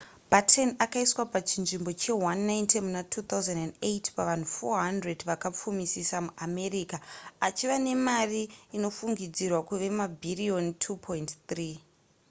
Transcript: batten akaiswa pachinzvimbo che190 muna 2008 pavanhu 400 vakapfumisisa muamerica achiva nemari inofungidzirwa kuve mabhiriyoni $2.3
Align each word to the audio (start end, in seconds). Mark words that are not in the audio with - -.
batten 0.31 0.69
akaiswa 0.85 1.23
pachinzvimbo 1.33 1.91
che190 2.01 2.71
muna 2.85 3.01
2008 3.15 4.13
pavanhu 4.17 4.47
400 4.59 5.29
vakapfumisisa 5.29 6.17
muamerica 6.25 6.97
achiva 7.47 7.77
nemari 7.87 8.41
inofungidzirwa 8.77 9.59
kuve 9.69 9.87
mabhiriyoni 9.99 10.71
$2.3 10.71 11.79